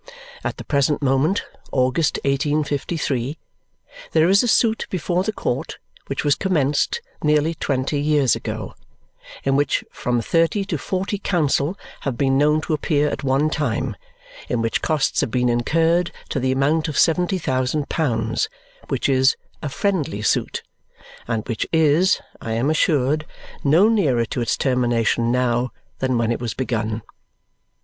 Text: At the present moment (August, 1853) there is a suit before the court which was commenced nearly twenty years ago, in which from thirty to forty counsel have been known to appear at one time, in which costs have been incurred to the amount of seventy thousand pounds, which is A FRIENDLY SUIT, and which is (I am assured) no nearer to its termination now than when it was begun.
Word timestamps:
At 0.43 0.57
the 0.57 0.63
present 0.63 1.03
moment 1.03 1.43
(August, 1.71 2.17
1853) 2.25 3.37
there 4.13 4.29
is 4.29 4.41
a 4.41 4.47
suit 4.47 4.87
before 4.89 5.21
the 5.21 5.31
court 5.31 5.77
which 6.07 6.23
was 6.25 6.33
commenced 6.33 7.01
nearly 7.23 7.53
twenty 7.53 8.01
years 8.01 8.35
ago, 8.35 8.73
in 9.43 9.55
which 9.55 9.83
from 9.91 10.19
thirty 10.19 10.65
to 10.65 10.79
forty 10.79 11.19
counsel 11.19 11.77
have 11.99 12.17
been 12.17 12.35
known 12.35 12.61
to 12.61 12.73
appear 12.73 13.09
at 13.09 13.23
one 13.23 13.47
time, 13.51 13.95
in 14.49 14.59
which 14.59 14.81
costs 14.81 15.21
have 15.21 15.29
been 15.29 15.49
incurred 15.49 16.11
to 16.29 16.39
the 16.39 16.51
amount 16.51 16.87
of 16.87 16.97
seventy 16.97 17.37
thousand 17.37 17.87
pounds, 17.87 18.49
which 18.87 19.07
is 19.07 19.35
A 19.61 19.69
FRIENDLY 19.69 20.23
SUIT, 20.23 20.63
and 21.27 21.47
which 21.47 21.67
is 21.71 22.19
(I 22.41 22.53
am 22.53 22.71
assured) 22.71 23.27
no 23.63 23.87
nearer 23.87 24.25
to 24.25 24.41
its 24.41 24.57
termination 24.57 25.31
now 25.31 25.71
than 25.99 26.17
when 26.17 26.31
it 26.31 26.39
was 26.41 26.55
begun. 26.55 27.03